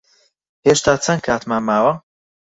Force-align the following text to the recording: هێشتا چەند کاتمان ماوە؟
هێشتا 0.65 0.93
چەند 1.03 1.21
کاتمان 1.27 1.63
ماوە؟ 1.69 1.93